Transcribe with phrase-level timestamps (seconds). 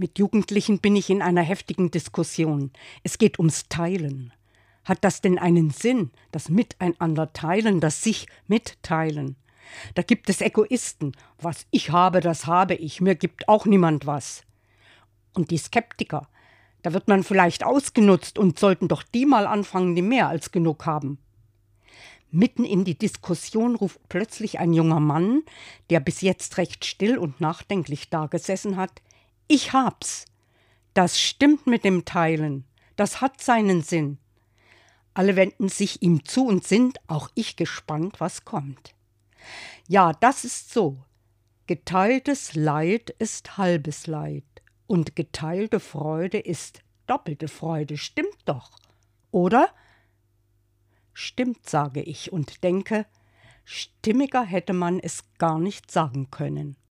[0.00, 2.70] Mit Jugendlichen bin ich in einer heftigen Diskussion.
[3.02, 4.32] Es geht ums Teilen.
[4.82, 9.36] Hat das denn einen Sinn, das Miteinander teilen, das sich mitteilen?
[9.94, 11.12] Da gibt es Egoisten.
[11.38, 13.02] Was ich habe, das habe ich.
[13.02, 14.44] Mir gibt auch niemand was.
[15.34, 16.28] Und die Skeptiker.
[16.80, 20.86] Da wird man vielleicht ausgenutzt und sollten doch die mal anfangen, die mehr als genug
[20.86, 21.18] haben.
[22.30, 25.42] Mitten in die Diskussion ruft plötzlich ein junger Mann,
[25.90, 29.02] der bis jetzt recht still und nachdenklich dagesessen hat,
[29.50, 30.26] ich hab's.
[30.94, 32.64] Das stimmt mit dem Teilen.
[32.96, 34.18] Das hat seinen Sinn.
[35.12, 38.94] Alle wenden sich ihm zu und sind, auch ich gespannt, was kommt.
[39.88, 41.02] Ja, das ist so.
[41.66, 44.44] Geteiltes Leid ist halbes Leid
[44.86, 47.96] und geteilte Freude ist doppelte Freude.
[47.96, 48.70] Stimmt doch,
[49.32, 49.68] oder?
[51.12, 53.04] Stimmt, sage ich und denke,
[53.64, 56.76] stimmiger hätte man es gar nicht sagen können.